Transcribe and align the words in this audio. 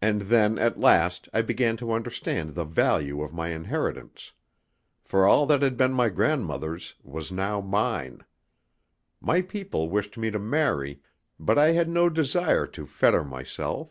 And 0.00 0.20
then 0.30 0.60
at 0.60 0.78
last 0.78 1.28
I 1.32 1.42
began 1.42 1.76
to 1.78 1.90
understand 1.90 2.54
the 2.54 2.62
value 2.64 3.20
of 3.22 3.32
my 3.32 3.48
inheritance; 3.48 4.30
for 5.02 5.26
all 5.26 5.44
that 5.46 5.60
had 5.60 5.76
been 5.76 5.92
my 5.92 6.08
grandmother's 6.08 6.94
was 7.02 7.32
now 7.32 7.60
mine. 7.60 8.24
My 9.20 9.42
people 9.42 9.88
wished 9.90 10.16
me 10.16 10.30
to 10.30 10.38
marry, 10.38 11.00
but 11.40 11.58
I 11.58 11.72
had 11.72 11.88
no 11.88 12.08
desire 12.08 12.64
to 12.68 12.86
fetter 12.86 13.24
myself. 13.24 13.90